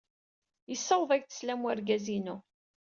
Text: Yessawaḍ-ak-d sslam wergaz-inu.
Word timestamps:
Yessawaḍ-ak-d 0.71 1.31
sslam 1.33 1.61
wergaz-inu. 1.65 2.37